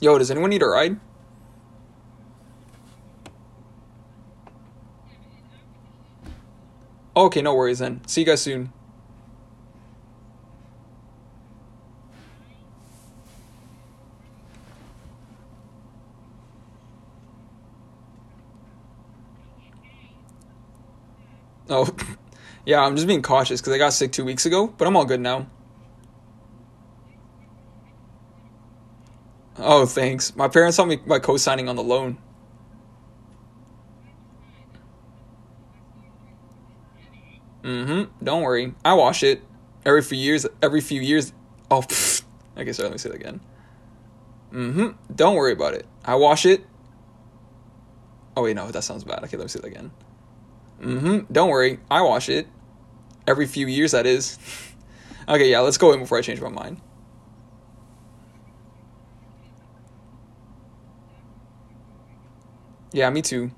Yo, 0.00 0.18
does 0.18 0.30
anyone 0.30 0.50
need 0.50 0.62
a 0.62 0.66
ride? 0.66 0.98
Okay, 7.16 7.42
no 7.42 7.54
worries 7.54 7.78
then. 7.78 8.00
See 8.06 8.22
you 8.22 8.26
guys 8.26 8.42
soon. 8.42 8.72
Oh, 21.70 21.88
yeah, 22.66 22.80
I'm 22.82 22.96
just 22.96 23.06
being 23.06 23.22
cautious 23.22 23.60
because 23.60 23.72
I 23.72 23.78
got 23.78 23.92
sick 23.92 24.12
two 24.12 24.24
weeks 24.24 24.44
ago, 24.44 24.66
but 24.66 24.86
I'm 24.86 24.96
all 24.96 25.04
good 25.04 25.20
now. 25.20 25.46
Oh, 29.66 29.86
thanks. 29.86 30.36
My 30.36 30.46
parents 30.46 30.76
helped 30.76 30.90
me 30.90 30.96
by 30.96 31.18
co-signing 31.18 31.70
on 31.70 31.76
the 31.76 31.82
loan. 31.82 32.18
Mm-hmm. 37.62 38.12
Don't 38.22 38.42
worry. 38.42 38.74
I 38.84 38.92
wash 38.92 39.22
it 39.22 39.40
every 39.86 40.02
few 40.02 40.18
years. 40.18 40.46
Every 40.60 40.82
few 40.82 41.00
years. 41.00 41.32
Oh, 41.70 41.80
pfft. 41.80 42.24
okay. 42.58 42.72
Sorry. 42.74 42.90
Let 42.90 42.92
me 42.92 42.98
say 42.98 43.08
that 43.08 43.14
again. 43.14 43.40
Mm-hmm. 44.52 45.14
Don't 45.14 45.34
worry 45.34 45.52
about 45.52 45.72
it. 45.72 45.86
I 46.04 46.16
wash 46.16 46.44
it. 46.44 46.66
Oh 48.36 48.42
wait, 48.42 48.56
no, 48.56 48.70
that 48.70 48.82
sounds 48.82 49.02
bad. 49.02 49.24
Okay, 49.24 49.38
let 49.38 49.44
me 49.44 49.48
say 49.48 49.60
that 49.60 49.66
again. 49.66 49.92
Mm-hmm. 50.82 51.32
Don't 51.32 51.48
worry. 51.48 51.78
I 51.90 52.02
wash 52.02 52.28
it 52.28 52.48
every 53.26 53.46
few 53.46 53.66
years. 53.66 53.92
That 53.92 54.04
is. 54.04 54.38
okay, 55.28 55.50
yeah. 55.50 55.60
Let's 55.60 55.78
go 55.78 55.92
in 55.92 56.00
before 56.00 56.18
I 56.18 56.20
change 56.20 56.42
my 56.42 56.50
mind. 56.50 56.82
Yeah, 62.94 63.10
me 63.10 63.22
too. 63.22 63.50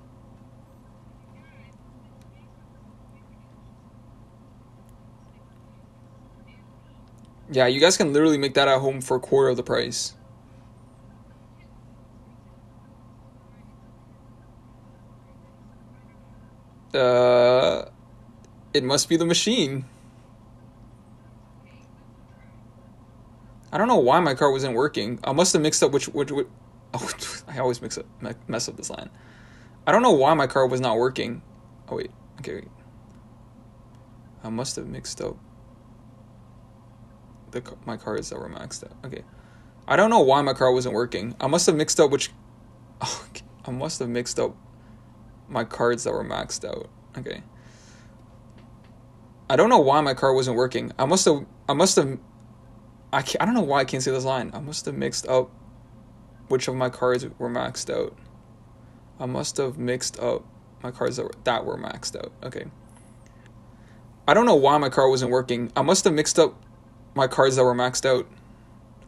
Yeah, 7.53 7.67
you 7.67 7.79
guys 7.79 7.99
can 7.99 8.15
literally 8.15 8.39
make 8.39 8.55
that 8.55 8.67
at 8.67 8.81
home 8.81 9.03
for 9.03 9.19
a 9.19 9.21
quarter 9.21 9.51
of 9.51 9.59
the 9.59 9.63
price. 9.63 10.15
Uh, 16.95 17.85
it 18.73 18.83
must 18.83 19.07
be 19.07 19.19
the 19.19 19.27
machine. 19.27 19.85
I 23.71 23.77
don't 23.77 23.87
know 23.87 23.99
why 23.99 24.19
my 24.21 24.33
car 24.33 24.51
wasn't 24.51 24.75
working. 24.75 25.19
I 25.23 25.33
must 25.33 25.53
have 25.53 25.61
mixed 25.61 25.83
up 25.83 25.93
which 25.93 26.09
which, 26.09 26.33
which 26.33 26.47
oh 26.95 27.11
I 27.49 27.59
always 27.59 27.81
mix 27.83 27.99
up 27.99 28.07
mess 28.49 28.69
up 28.69 28.77
this 28.77 28.91
line. 28.91 29.11
I 29.87 29.93
don't 29.93 30.03
know 30.03 30.13
why 30.13 30.35
my 30.35 30.47
car 30.47 30.67
was 30.67 30.81
not 30.81 30.97
working. 30.97 31.43
Oh 31.89 31.97
wait, 31.97 32.11
okay. 32.41 32.55
Wait. 32.57 32.69
I 34.43 34.49
must 34.49 34.77
have 34.77 34.87
mixed 34.87 35.21
up 35.21 35.37
the 37.51 37.63
my 37.85 37.97
cards 37.97 38.31
that 38.31 38.39
were 38.39 38.49
maxed 38.49 38.85
out. 38.85 38.97
Okay. 39.05 39.23
I 39.89 39.97
don't 39.97 40.11
know 40.11 40.21
why 40.21 40.43
my 40.43 40.53
car 40.53 40.73
wasn't 40.73 40.95
working. 40.95 41.35
I 41.41 41.47
must 41.47 41.67
have 41.67 41.77
mixed 41.77 42.01
up 42.01 42.11
which 42.11 42.31
oh, 43.01 43.27
I 43.65 43.71
must 43.71 43.99
have 44.01 44.09
mixed 44.09 44.39
up 44.39 44.57
my 45.49 45.65
cards 45.65 46.05
that 46.05 46.13
were 46.13 46.25
maxed 46.25 46.65
out. 46.69 46.89
Okay. 47.19 47.43
I 49.49 49.57
don't 49.57 49.69
know 49.69 49.79
why 49.79 50.01
my 50.01 50.15
car 50.15 50.35
wasn't 50.35 50.57
working. 50.57 50.93
I 50.99 51.05
must 51.05 51.25
have 51.25 51.47
I 51.69 51.73
must 51.73 51.97
have 51.97 52.19
I 53.13 53.23
can't, 53.23 53.41
I 53.41 53.45
don't 53.45 53.55
know 53.55 53.63
why 53.63 53.81
I 53.81 53.85
can't 53.85 54.03
see 54.03 54.11
this 54.11 54.25
line. 54.25 54.51
I 54.55 54.61
must 54.61 54.85
have 54.87 54.95
mixed 54.97 55.27
up 55.29 55.51
which 56.49 56.69
of 56.69 56.75
my 56.75 56.89
cards 56.89 57.27
were 57.39 57.51
maxed 57.51 57.95
out. 57.95 58.17
I 59.19 59.27
must 59.27 59.57
have 59.57 59.79
mixed 59.79 60.21
up 60.21 60.45
my 60.83 60.91
cards 60.91 61.17
that 61.17 61.25
were, 61.25 61.35
that 61.45 61.65
were 61.65 61.79
maxed 61.79 62.17
out. 62.17 62.33
Okay. 62.43 62.65
I 64.29 64.35
don't 64.35 64.47
know 64.47 64.57
why 64.57 64.77
my 64.79 64.89
car 64.89 65.09
wasn't 65.09 65.31
working. 65.31 65.73
I 65.77 65.83
must 65.83 66.05
have 66.05 66.13
mixed 66.13 66.39
up 66.39 66.55
my 67.15 67.27
cards 67.27 67.57
that 67.57 67.65
were 67.65 67.75
maxed 67.75 68.05
out. 68.05 68.27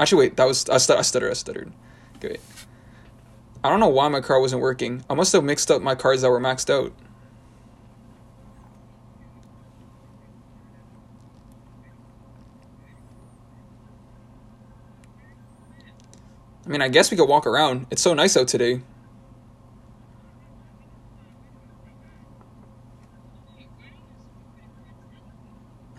Actually, 0.01 0.27
wait, 0.27 0.37
that 0.37 0.45
was 0.45 0.69
I, 0.69 0.75
I 0.75 1.03
stuttered. 1.03 1.31
I 1.31 1.35
stuttered. 1.35 1.73
Okay, 2.17 2.29
wait. 2.31 2.41
I 3.65 3.69
don't 3.69 3.81
know 3.81 3.89
why 3.89 4.09
my 4.09 4.21
car 4.21 4.41
wasn't 4.41 4.63
working. 4.63 5.05
I 5.11 5.15
must 5.15 5.33
have 5.33 5.43
mixed 5.43 5.71
up 5.71 5.83
my 5.83 5.97
cards 5.97 6.23
that 6.23 6.31
were 6.31 6.41
maxed 6.41 6.71
out. 6.71 6.93
Mean, 16.79 16.83
I 16.83 16.89
guess 16.89 17.11
we 17.11 17.17
could 17.17 17.29
walk 17.29 17.47
around. 17.47 17.87
It's 17.91 18.03
so 18.03 18.15
nice 18.15 18.37
out 18.37 18.49
today. 18.49 18.83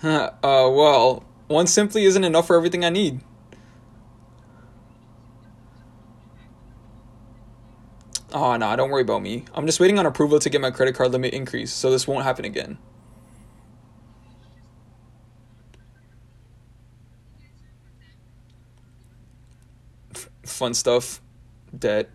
uh, 0.03 0.29
well, 0.41 1.23
one 1.47 1.67
simply 1.67 2.05
isn't 2.05 2.23
enough 2.23 2.47
for 2.47 2.55
everything 2.55 2.85
I 2.85 2.89
need. 2.89 3.19
Oh, 8.31 8.55
no, 8.55 8.75
don't 8.75 8.89
worry 8.89 9.01
about 9.01 9.21
me. 9.21 9.43
I'm 9.53 9.65
just 9.65 9.79
waiting 9.79 9.99
on 9.99 10.05
approval 10.05 10.39
to 10.39 10.49
get 10.49 10.61
my 10.61 10.71
credit 10.71 10.95
card 10.95 11.11
limit 11.11 11.33
increased, 11.33 11.77
so 11.77 11.91
this 11.91 12.07
won't 12.07 12.23
happen 12.23 12.45
again. 12.45 12.77
Fun 20.59 20.73
stuff. 20.73 21.21
Debt. 21.77 22.09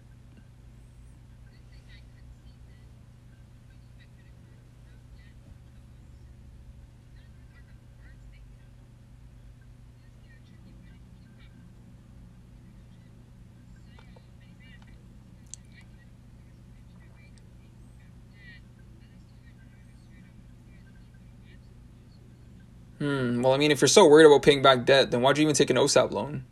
Hmm. 22.99 23.43
Well, 23.43 23.53
I 23.53 23.59
mean, 23.59 23.71
if 23.71 23.81
you're 23.81 23.89
so 23.89 24.07
worried 24.07 24.27
about 24.27 24.43
paying 24.43 24.63
back 24.63 24.85
debt, 24.85 25.11
then 25.11 25.21
why'd 25.21 25.37
you 25.39 25.43
even 25.43 25.55
take 25.55 25.71
an 25.71 25.77
OSAP 25.77 26.11
loan? 26.11 26.45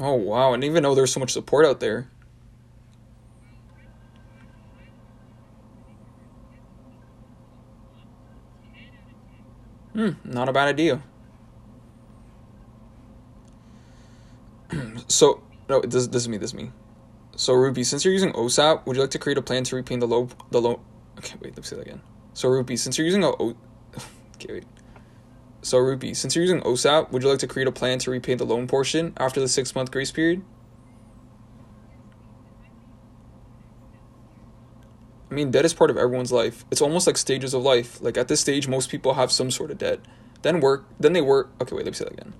Oh, 0.00 0.14
wow. 0.14 0.50
I 0.50 0.56
didn't 0.56 0.64
even 0.64 0.82
know 0.84 0.94
there 0.96 1.02
was 1.04 1.12
so 1.12 1.20
much 1.20 1.32
support 1.32 1.66
out 1.66 1.80
there. 1.80 2.08
Hmm. 9.92 10.10
Not 10.24 10.48
a 10.48 10.52
bad 10.52 10.68
idea. 10.68 11.02
So, 15.08 15.42
no, 15.68 15.80
this, 15.80 16.06
this 16.08 16.22
is 16.22 16.28
me. 16.28 16.36
This 16.38 16.50
is 16.50 16.54
me. 16.54 16.70
So, 17.36 17.54
Ruby, 17.54 17.84
since 17.84 18.04
you're 18.04 18.12
using 18.14 18.32
OSAP, 18.32 18.86
would 18.86 18.96
you 18.96 19.02
like 19.02 19.10
to 19.12 19.18
create 19.18 19.38
a 19.38 19.42
plan 19.42 19.64
to 19.64 19.76
repay 19.76 19.96
the 19.96 20.06
low 20.06 20.28
The 20.50 20.60
low? 20.60 20.80
Okay, 21.18 21.36
wait. 21.40 21.50
Let 21.52 21.58
me 21.58 21.62
say 21.64 21.76
that 21.76 21.86
again. 21.86 22.00
So, 22.34 22.48
Ruby, 22.48 22.76
since 22.76 22.98
you're 22.98 23.06
using 23.06 23.24
a 23.24 23.30
o- 23.30 23.56
okay, 24.36 24.52
wait. 24.54 24.64
So, 25.62 25.78
Ruby, 25.78 26.14
since 26.14 26.34
you're 26.34 26.44
using 26.44 26.62
OSAP, 26.62 27.10
would 27.10 27.22
you 27.22 27.28
like 27.28 27.38
to 27.40 27.46
create 27.46 27.68
a 27.68 27.72
plan 27.72 27.98
to 28.00 28.10
repay 28.10 28.34
the 28.34 28.46
loan 28.46 28.66
portion 28.66 29.12
after 29.18 29.40
the 29.40 29.48
six 29.48 29.74
month 29.74 29.90
grace 29.90 30.10
period? 30.10 30.42
I 35.30 35.34
mean, 35.34 35.50
debt 35.50 35.64
is 35.64 35.74
part 35.74 35.90
of 35.90 35.96
everyone's 35.96 36.32
life. 36.32 36.64
It's 36.70 36.80
almost 36.80 37.06
like 37.06 37.16
stages 37.16 37.54
of 37.54 37.62
life. 37.62 38.02
Like 38.02 38.16
at 38.16 38.28
this 38.28 38.40
stage, 38.40 38.66
most 38.66 38.90
people 38.90 39.14
have 39.14 39.30
some 39.30 39.50
sort 39.50 39.70
of 39.70 39.78
debt. 39.78 40.00
Then 40.42 40.60
work, 40.60 40.86
then 40.98 41.12
they 41.12 41.20
work. 41.20 41.50
Okay, 41.60 41.76
wait, 41.76 41.84
let 41.84 41.92
me 41.92 41.96
say 41.96 42.04
that 42.04 42.14
again. 42.14 42.34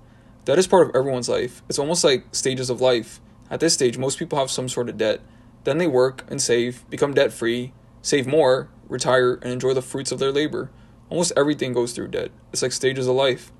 Debt 0.44 0.58
is 0.58 0.66
part 0.66 0.88
of 0.88 0.96
everyone's 0.96 1.28
life. 1.28 1.62
It's 1.68 1.78
almost 1.78 2.02
like 2.02 2.24
stages 2.32 2.70
of 2.70 2.80
life. 2.80 3.20
At 3.50 3.60
this 3.60 3.74
stage, 3.74 3.98
most 3.98 4.18
people 4.18 4.38
have 4.38 4.50
some 4.50 4.68
sort 4.68 4.88
of 4.88 4.96
debt. 4.96 5.20
Then 5.64 5.78
they 5.78 5.86
work 5.86 6.24
and 6.28 6.40
save, 6.40 6.88
become 6.88 7.14
debt 7.14 7.32
free, 7.32 7.74
save 8.00 8.26
more, 8.26 8.70
retire, 8.88 9.34
and 9.34 9.52
enjoy 9.52 9.74
the 9.74 9.82
fruits 9.82 10.10
of 10.10 10.18
their 10.18 10.32
labor. 10.32 10.70
Almost 11.10 11.32
everything 11.36 11.72
goes 11.72 11.92
through 11.92 12.08
debt. 12.08 12.30
It's 12.52 12.62
like 12.62 12.72
stages 12.72 13.06
of 13.06 13.16
life. 13.16 13.52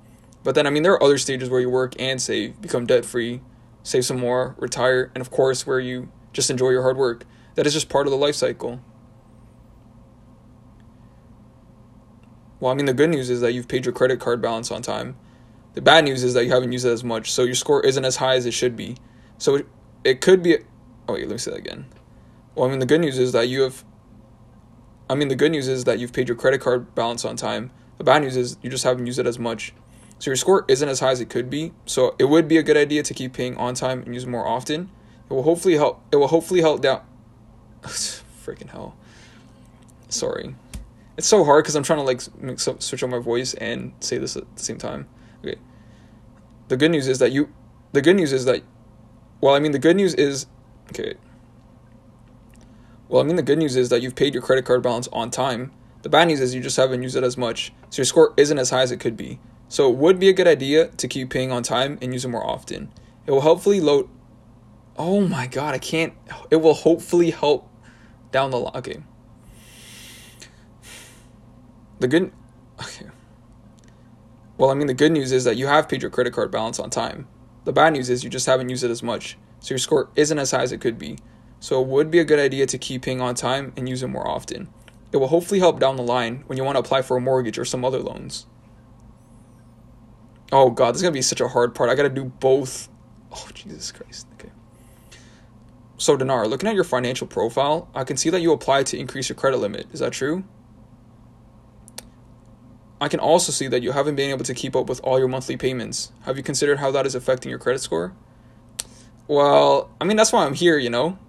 But 0.43 0.55
then, 0.55 0.65
I 0.65 0.69
mean, 0.69 0.83
there 0.83 0.93
are 0.93 1.03
other 1.03 1.17
stages 1.17 1.49
where 1.49 1.61
you 1.61 1.69
work 1.69 1.93
and 1.99 2.19
save, 2.21 2.59
become 2.61 2.87
debt 2.87 3.05
free, 3.05 3.41
save 3.83 4.05
some 4.05 4.19
more, 4.19 4.55
retire, 4.57 5.11
and 5.13 5.21
of 5.21 5.29
course, 5.29 5.67
where 5.67 5.79
you 5.79 6.11
just 6.33 6.49
enjoy 6.49 6.69
your 6.69 6.81
hard 6.81 6.97
work. 6.97 7.25
That 7.55 7.67
is 7.67 7.73
just 7.73 7.89
part 7.89 8.07
of 8.07 8.11
the 8.11 8.17
life 8.17 8.35
cycle. 8.35 8.81
Well, 12.59 12.71
I 12.71 12.75
mean, 12.75 12.85
the 12.85 12.93
good 12.93 13.09
news 13.09 13.29
is 13.29 13.41
that 13.41 13.53
you've 13.53 13.67
paid 13.67 13.85
your 13.85 13.93
credit 13.93 14.19
card 14.19 14.41
balance 14.41 14.71
on 14.71 14.81
time. 14.81 15.17
The 15.73 15.81
bad 15.81 16.05
news 16.05 16.23
is 16.23 16.33
that 16.33 16.45
you 16.45 16.51
haven't 16.51 16.71
used 16.71 16.85
it 16.85 16.91
as 16.91 17.03
much, 17.03 17.31
so 17.31 17.43
your 17.43 17.55
score 17.55 17.81
isn't 17.85 18.05
as 18.05 18.17
high 18.17 18.35
as 18.35 18.45
it 18.45 18.51
should 18.51 18.75
be. 18.75 18.97
So 19.37 19.55
it, 19.55 19.67
it 20.03 20.21
could 20.21 20.43
be. 20.43 20.57
Oh 21.07 21.13
wait, 21.13 21.27
let 21.27 21.31
me 21.31 21.37
say 21.37 21.51
that 21.51 21.57
again. 21.57 21.87
Well, 22.53 22.67
I 22.67 22.69
mean, 22.69 22.79
the 22.79 22.85
good 22.85 23.01
news 23.01 23.17
is 23.17 23.31
that 23.31 23.47
you 23.47 23.61
have. 23.61 23.83
I 25.11 25.15
mean, 25.15 25.27
the 25.27 25.35
good 25.35 25.51
news 25.51 25.67
is 25.67 25.83
that 25.83 25.99
you've 25.99 26.13
paid 26.13 26.29
your 26.29 26.37
credit 26.37 26.61
card 26.61 26.95
balance 26.95 27.25
on 27.25 27.35
time. 27.35 27.71
The 27.97 28.05
bad 28.05 28.21
news 28.21 28.37
is 28.37 28.55
you 28.61 28.69
just 28.69 28.85
haven't 28.85 29.05
used 29.07 29.19
it 29.19 29.27
as 29.27 29.37
much. 29.37 29.73
So 30.19 30.29
your 30.31 30.37
score 30.37 30.63
isn't 30.69 30.87
as 30.87 31.01
high 31.01 31.11
as 31.11 31.19
it 31.19 31.29
could 31.29 31.49
be. 31.49 31.73
So 31.85 32.15
it 32.17 32.29
would 32.29 32.47
be 32.47 32.55
a 32.55 32.63
good 32.63 32.77
idea 32.77 33.03
to 33.03 33.13
keep 33.13 33.33
paying 33.33 33.57
on 33.57 33.73
time 33.73 34.03
and 34.03 34.13
use 34.13 34.25
more 34.25 34.47
often. 34.47 34.89
It 35.29 35.33
will 35.33 35.43
hopefully 35.43 35.75
help. 35.75 36.01
It 36.13 36.15
will 36.15 36.29
hopefully 36.29 36.61
help 36.61 36.81
down. 36.81 37.01
Freaking 37.81 38.69
hell. 38.69 38.95
Sorry. 40.07 40.55
It's 41.17 41.27
so 41.27 41.43
hard 41.43 41.65
because 41.65 41.75
I'm 41.75 41.83
trying 41.83 41.99
to 41.99 42.05
like 42.05 42.21
switch 42.79 43.03
on 43.03 43.09
my 43.09 43.19
voice 43.19 43.53
and 43.55 43.91
say 43.99 44.17
this 44.17 44.37
at 44.37 44.55
the 44.55 44.63
same 44.63 44.77
time. 44.77 45.09
Okay. 45.43 45.57
The 46.69 46.77
good 46.77 46.91
news 46.91 47.09
is 47.09 47.19
that 47.19 47.33
you. 47.33 47.49
The 47.91 48.01
good 48.01 48.15
news 48.15 48.31
is 48.31 48.45
that. 48.45 48.63
Well, 49.41 49.55
I 49.55 49.59
mean, 49.59 49.73
the 49.73 49.79
good 49.79 49.97
news 49.97 50.13
is. 50.13 50.45
Okay. 50.89 51.15
Well, 53.11 53.21
I 53.21 53.25
mean, 53.25 53.35
the 53.35 53.43
good 53.43 53.57
news 53.57 53.75
is 53.75 53.89
that 53.89 54.01
you've 54.01 54.15
paid 54.15 54.33
your 54.33 54.41
credit 54.41 54.63
card 54.63 54.81
balance 54.81 55.09
on 55.11 55.31
time. 55.31 55.73
The 56.01 56.07
bad 56.07 56.29
news 56.29 56.39
is 56.39 56.55
you 56.55 56.61
just 56.61 56.77
haven't 56.77 57.03
used 57.03 57.17
it 57.17 57.25
as 57.25 57.37
much, 57.37 57.73
so 57.89 57.99
your 57.99 58.05
score 58.05 58.33
isn't 58.37 58.57
as 58.57 58.69
high 58.69 58.83
as 58.83 58.91
it 58.93 59.01
could 59.01 59.17
be. 59.17 59.37
So 59.67 59.91
it 59.91 59.97
would 59.97 60.17
be 60.17 60.29
a 60.29 60.33
good 60.33 60.47
idea 60.47 60.87
to 60.87 61.09
keep 61.09 61.29
paying 61.29 61.51
on 61.51 61.61
time 61.61 61.99
and 62.01 62.13
use 62.13 62.23
it 62.23 62.29
more 62.29 62.47
often. 62.47 62.89
It 63.25 63.31
will 63.31 63.41
hopefully 63.41 63.81
load. 63.81 64.07
Oh 64.97 65.19
my 65.19 65.45
god, 65.45 65.75
I 65.75 65.77
can't. 65.77 66.13
It 66.49 66.55
will 66.61 66.73
hopefully 66.73 67.31
help 67.31 67.69
down 68.31 68.51
the 68.51 68.59
line. 68.59 68.77
Okay. 68.77 69.03
The 71.99 72.07
good. 72.07 72.31
Okay. 72.81 73.07
Well, 74.57 74.69
I 74.69 74.73
mean, 74.73 74.87
the 74.87 74.93
good 74.93 75.11
news 75.11 75.33
is 75.33 75.43
that 75.43 75.57
you 75.57 75.67
have 75.67 75.89
paid 75.89 76.01
your 76.01 76.11
credit 76.11 76.31
card 76.31 76.49
balance 76.49 76.79
on 76.79 76.89
time. 76.89 77.27
The 77.65 77.73
bad 77.73 77.91
news 77.91 78.09
is 78.09 78.23
you 78.23 78.29
just 78.29 78.45
haven't 78.45 78.69
used 78.69 78.85
it 78.85 78.89
as 78.89 79.03
much, 79.03 79.37
so 79.59 79.73
your 79.73 79.79
score 79.79 80.09
isn't 80.15 80.39
as 80.39 80.51
high 80.51 80.61
as 80.61 80.71
it 80.71 80.79
could 80.79 80.97
be. 80.97 81.17
So 81.61 81.79
it 81.79 81.87
would 81.87 82.09
be 82.09 82.17
a 82.17 82.25
good 82.25 82.39
idea 82.39 82.65
to 82.65 82.77
keep 82.77 83.03
paying 83.03 83.21
on 83.21 83.35
time 83.35 83.71
and 83.77 83.87
use 83.87 84.01
it 84.01 84.07
more 84.07 84.27
often. 84.27 84.67
It 85.11 85.17
will 85.17 85.27
hopefully 85.27 85.59
help 85.59 85.79
down 85.79 85.95
the 85.95 86.03
line 86.03 86.43
when 86.47 86.57
you 86.57 86.63
want 86.63 86.75
to 86.75 86.79
apply 86.79 87.03
for 87.03 87.15
a 87.15 87.21
mortgage 87.21 87.59
or 87.59 87.65
some 87.65 87.85
other 87.85 87.99
loans. 87.99 88.47
Oh 90.51 90.71
god, 90.71 90.91
this 90.91 90.97
is 90.97 91.03
gonna 91.03 91.13
be 91.13 91.21
such 91.21 91.39
a 91.39 91.47
hard 91.47 91.75
part. 91.75 91.91
I 91.91 91.95
gotta 91.95 92.09
do 92.09 92.25
both. 92.25 92.89
Oh 93.31 93.47
Jesus 93.53 93.91
Christ. 93.91 94.25
Okay. 94.33 94.49
So 95.97 96.17
Dinar, 96.17 96.47
looking 96.47 96.67
at 96.67 96.73
your 96.73 96.83
financial 96.83 97.27
profile, 97.27 97.87
I 97.93 98.05
can 98.05 98.17
see 98.17 98.31
that 98.31 98.41
you 98.41 98.51
applied 98.51 98.87
to 98.87 98.97
increase 98.97 99.29
your 99.29 99.35
credit 99.35 99.57
limit. 99.57 99.85
Is 99.93 99.99
that 99.99 100.13
true? 100.13 100.43
I 102.99 103.07
can 103.07 103.19
also 103.19 103.51
see 103.51 103.67
that 103.67 103.83
you 103.83 103.91
haven't 103.91 104.15
been 104.15 104.31
able 104.31 104.45
to 104.45 104.53
keep 104.55 104.75
up 104.75 104.89
with 104.89 104.99
all 105.03 105.19
your 105.19 105.27
monthly 105.27 105.57
payments. 105.57 106.11
Have 106.23 106.37
you 106.37 106.43
considered 106.43 106.79
how 106.79 106.89
that 106.91 107.05
is 107.05 107.13
affecting 107.13 107.51
your 107.51 107.59
credit 107.59 107.81
score? 107.81 108.15
Well, 109.27 109.91
I 110.01 110.05
mean 110.05 110.17
that's 110.17 110.33
why 110.33 110.45
I'm 110.45 110.55
here, 110.55 110.79
you 110.79 110.89
know. 110.89 111.19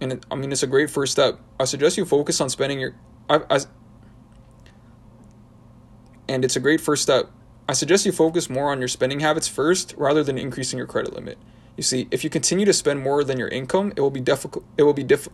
And 0.00 0.12
it, 0.12 0.26
I 0.30 0.34
mean 0.36 0.52
it's 0.52 0.62
a 0.62 0.66
great 0.66 0.90
first 0.90 1.12
step. 1.12 1.40
I 1.58 1.64
suggest 1.64 1.96
you 1.96 2.04
focus 2.04 2.40
on 2.40 2.48
spending 2.48 2.80
your 2.80 2.94
I, 3.28 3.40
I 3.50 3.60
and 6.28 6.44
it's 6.44 6.56
a 6.56 6.60
great 6.60 6.80
first 6.80 7.02
step. 7.02 7.30
I 7.68 7.72
suggest 7.72 8.06
you 8.06 8.12
focus 8.12 8.48
more 8.48 8.70
on 8.70 8.78
your 8.78 8.88
spending 8.88 9.20
habits 9.20 9.48
first 9.48 9.94
rather 9.96 10.22
than 10.22 10.38
increasing 10.38 10.78
your 10.78 10.86
credit 10.86 11.12
limit. 11.12 11.38
You 11.76 11.82
see, 11.82 12.08
if 12.10 12.24
you 12.24 12.30
continue 12.30 12.66
to 12.66 12.72
spend 12.72 13.00
more 13.00 13.22
than 13.22 13.38
your 13.38 13.48
income, 13.48 13.92
it 13.96 14.00
will 14.00 14.10
be 14.10 14.20
difficult. 14.20 14.64
It 14.76 14.82
will 14.82 14.94
be 14.94 15.04
diff. 15.04 15.28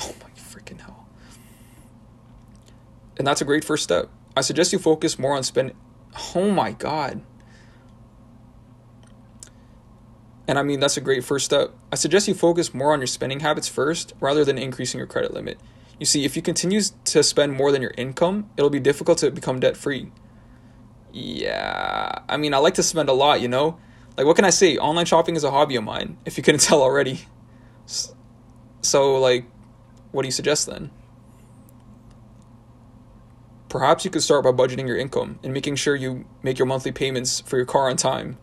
Oh 0.00 0.14
my 0.22 0.30
freaking 0.30 0.80
hell! 0.80 1.06
And 3.16 3.26
that's 3.26 3.40
a 3.40 3.44
great 3.44 3.64
first 3.64 3.84
step. 3.84 4.08
I 4.36 4.40
suggest 4.40 4.72
you 4.72 4.78
focus 4.78 5.18
more 5.18 5.36
on 5.36 5.42
spending. 5.44 5.76
Oh 6.34 6.50
my 6.50 6.72
god! 6.72 7.22
And 10.46 10.58
I 10.58 10.62
mean 10.62 10.80
that's 10.80 10.96
a 10.96 11.00
great 11.00 11.24
first 11.24 11.46
step. 11.46 11.72
I 11.90 11.96
suggest 11.96 12.28
you 12.28 12.34
focus 12.34 12.74
more 12.74 12.92
on 12.92 13.00
your 13.00 13.06
spending 13.06 13.40
habits 13.40 13.68
first 13.68 14.12
rather 14.20 14.44
than 14.44 14.58
increasing 14.58 14.98
your 14.98 15.06
credit 15.06 15.32
limit. 15.32 15.58
You 15.98 16.06
see, 16.06 16.24
if 16.24 16.36
you 16.36 16.42
continue 16.42 16.80
to 17.04 17.22
spend 17.22 17.52
more 17.52 17.70
than 17.70 17.80
your 17.80 17.94
income, 17.96 18.50
it'll 18.56 18.70
be 18.70 18.80
difficult 18.80 19.18
to 19.18 19.30
become 19.30 19.60
debt 19.60 19.76
free. 19.76 20.10
Yeah, 21.12 22.18
I 22.28 22.36
mean, 22.36 22.52
I 22.52 22.58
like 22.58 22.74
to 22.74 22.82
spend 22.82 23.08
a 23.08 23.12
lot, 23.12 23.40
you 23.40 23.46
know? 23.46 23.78
Like, 24.16 24.26
what 24.26 24.34
can 24.34 24.44
I 24.44 24.50
say? 24.50 24.76
Online 24.76 25.06
shopping 25.06 25.36
is 25.36 25.44
a 25.44 25.50
hobby 25.52 25.76
of 25.76 25.84
mine, 25.84 26.18
if 26.24 26.36
you 26.36 26.42
couldn't 26.42 26.60
tell 26.62 26.82
already. 26.82 27.20
So, 28.80 29.18
like, 29.20 29.46
what 30.10 30.22
do 30.22 30.28
you 30.28 30.32
suggest 30.32 30.66
then? 30.66 30.90
Perhaps 33.68 34.04
you 34.04 34.10
could 34.10 34.22
start 34.22 34.44
by 34.44 34.50
budgeting 34.50 34.86
your 34.86 34.96
income 34.96 35.38
and 35.42 35.52
making 35.52 35.76
sure 35.76 35.96
you 35.96 36.26
make 36.42 36.58
your 36.58 36.66
monthly 36.66 36.92
payments 36.92 37.40
for 37.40 37.56
your 37.56 37.66
car 37.66 37.88
on 37.90 37.96
time. 37.96 38.38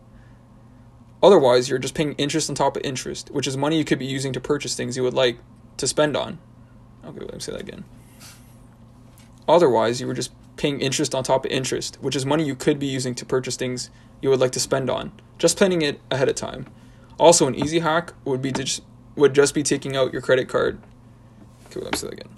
Otherwise, 1.22 1.68
you're 1.68 1.78
just 1.78 1.94
paying 1.94 2.12
interest 2.14 2.48
on 2.50 2.56
top 2.56 2.76
of 2.76 2.82
interest, 2.82 3.30
which 3.30 3.46
is 3.46 3.56
money 3.56 3.78
you 3.78 3.84
could 3.84 3.98
be 3.98 4.06
using 4.06 4.32
to 4.32 4.40
purchase 4.40 4.74
things 4.74 4.96
you 4.96 5.02
would 5.02 5.14
like 5.14 5.38
to 5.76 5.86
spend 5.86 6.16
on. 6.16 6.38
Okay, 7.04 7.20
let 7.20 7.34
me 7.34 7.40
say 7.40 7.52
that 7.52 7.60
again. 7.60 7.84
Otherwise, 9.48 10.00
you 10.00 10.06
were 10.06 10.14
just 10.14 10.32
paying 10.56 10.80
interest 10.80 11.14
on 11.14 11.24
top 11.24 11.44
of 11.44 11.50
interest, 11.50 11.98
which 12.00 12.16
is 12.16 12.26
money 12.26 12.44
you 12.44 12.54
could 12.54 12.78
be 12.78 12.86
using 12.86 13.14
to 13.14 13.24
purchase 13.24 13.56
things 13.56 13.90
you 14.20 14.30
would 14.30 14.40
like 14.40 14.52
to 14.52 14.60
spend 14.60 14.90
on. 14.90 15.12
Just 15.38 15.56
planning 15.56 15.82
it 15.82 16.00
ahead 16.10 16.28
of 16.28 16.34
time. 16.34 16.66
Also, 17.18 17.46
an 17.46 17.54
easy 17.54 17.80
hack 17.80 18.12
would 18.24 18.42
be 18.42 18.52
to 18.52 18.64
just, 18.64 18.82
would 19.16 19.34
just 19.34 19.54
be 19.54 19.62
taking 19.62 19.96
out 19.96 20.12
your 20.12 20.22
credit 20.22 20.48
card. 20.48 20.80
Okay, 21.66 21.80
let 21.80 21.92
me 21.92 21.98
say 21.98 22.06
that 22.08 22.14
again. 22.14 22.28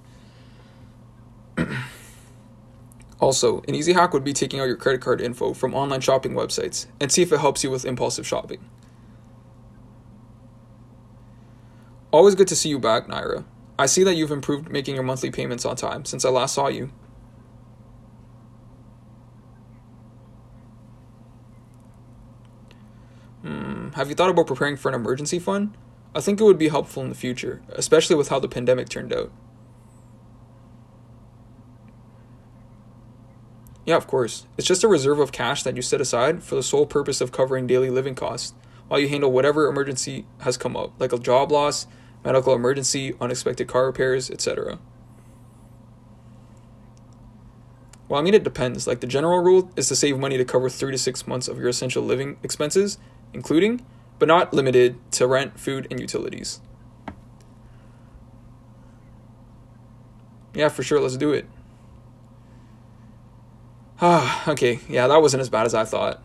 Also, 3.21 3.63
an 3.69 3.75
easy 3.75 3.93
hack 3.93 4.13
would 4.13 4.25
be 4.25 4.33
taking 4.33 4.61
out 4.61 4.67
your 4.67 4.77
credit 4.77 5.01
card 5.01 5.21
info 5.21 5.55
from 5.55 5.75
online 5.75 6.01
shopping 6.01 6.33
websites 6.33 6.87
and 7.01 7.11
see 7.11 7.23
if 7.23 7.33
it 7.33 7.41
helps 7.41 7.63
you 7.63 7.71
with 7.71 7.85
impulsive 7.85 8.27
shopping. 8.27 8.69
Always 12.11 12.35
good 12.35 12.49
to 12.49 12.57
see 12.57 12.69
you 12.69 12.79
back, 12.79 13.07
Naira. 13.07 13.45
I 13.79 13.87
see 13.87 14.05
that 14.05 14.15
you've 14.15 14.31
improved 14.31 14.71
making 14.71 14.95
your 14.95 15.05
monthly 15.05 15.31
payments 15.31 15.65
on 15.65 15.75
time 15.77 16.05
since 16.05 16.25
I 16.25 16.29
last 16.29 16.55
saw 16.55 16.69
you. 16.69 16.91
Hmm, 23.43 23.91
have 23.95 24.09
you 24.09 24.15
thought 24.15 24.31
about 24.31 24.47
preparing 24.47 24.77
for 24.77 24.89
an 24.89 24.95
emergency 24.95 25.39
fund? 25.39 25.77
I 26.15 26.21
think 26.21 26.41
it 26.41 26.45
would 26.45 26.59
be 26.59 26.69
helpful 26.69 27.03
in 27.03 27.09
the 27.09 27.15
future, 27.17 27.63
especially 27.71 28.17
with 28.17 28.29
how 28.29 28.39
the 28.39 28.49
pandemic 28.49 28.89
turned 28.89 29.13
out. 29.13 29.33
Yeah, 33.87 33.97
of 33.97 34.07
course. 34.07 34.47
It's 34.57 34.67
just 34.67 34.85
a 34.85 34.89
reserve 34.89 35.19
of 35.19 35.33
cash 35.33 35.63
that 35.63 35.77
you 35.77 35.83
set 35.83 36.01
aside 36.01 36.43
for 36.43 36.55
the 36.55 36.63
sole 36.63 36.87
purpose 36.87 37.21
of 37.21 37.33
covering 37.33 37.67
daily 37.67 37.91
living 37.91 38.15
costs 38.15 38.55
while 38.89 39.01
you 39.01 39.09
handle 39.09 39.33
whatever 39.33 39.69
emergency 39.69 40.27
has 40.41 40.57
come 40.57 40.77
up, 40.77 40.93
like 40.99 41.13
a 41.13 41.19
job 41.19 41.53
loss, 41.53 41.87
medical 42.25 42.55
emergency, 42.55 43.15
unexpected 43.21 43.69
car 43.69 43.87
repairs, 43.87 44.31
etc. 44.31 44.79
Well, 48.09 48.21
I 48.21 48.23
mean, 48.23 48.35
it 48.35 48.45
depends. 48.45 48.87
Like, 48.87 49.01
the 49.01 49.07
general 49.07 49.43
rule 49.43 49.71
is 49.77 49.89
to 49.89 49.97
save 49.97 50.19
money 50.19 50.37
to 50.37 50.45
cover 50.45 50.69
three 50.69 50.93
to 50.93 50.99
six 50.99 51.27
months 51.27 51.49
of 51.49 51.59
your 51.59 51.69
essential 51.69 52.03
living 52.03 52.37
expenses 52.43 52.99
including, 53.35 53.85
but 54.19 54.29
not 54.29 54.55
limited 54.55 54.97
to 55.13 55.27
rent, 55.27 55.59
food, 55.59 55.87
and 55.91 56.01
utilities. 56.01 56.61
Yeah, 60.55 60.69
for 60.69 60.85
sure, 60.85 61.01
let's 61.01 61.17
do 61.17 61.33
it. 61.33 61.47
Ah, 64.07 64.51
okay, 64.51 64.81
yeah, 64.87 65.07
that 65.09 65.23
wasn't 65.23 65.41
as 65.41 65.49
bad 65.49 65.65
as 65.65 65.73
I 65.73 65.87
thought. 65.87 66.23